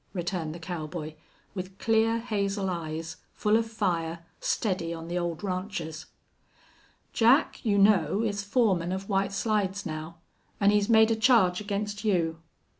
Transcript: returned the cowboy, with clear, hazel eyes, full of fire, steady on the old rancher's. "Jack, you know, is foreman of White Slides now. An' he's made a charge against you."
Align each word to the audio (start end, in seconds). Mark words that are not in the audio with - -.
returned 0.13 0.51
the 0.51 0.57
cowboy, 0.57 1.13
with 1.53 1.77
clear, 1.77 2.17
hazel 2.17 2.71
eyes, 2.71 3.17
full 3.35 3.55
of 3.55 3.69
fire, 3.71 4.25
steady 4.39 4.91
on 4.91 5.07
the 5.07 5.17
old 5.19 5.43
rancher's. 5.43 6.07
"Jack, 7.13 7.63
you 7.63 7.77
know, 7.77 8.23
is 8.23 8.41
foreman 8.41 8.91
of 8.91 9.09
White 9.09 9.31
Slides 9.31 9.85
now. 9.85 10.17
An' 10.59 10.71
he's 10.71 10.89
made 10.89 11.11
a 11.11 11.15
charge 11.15 11.61
against 11.61 12.03
you." 12.03 12.39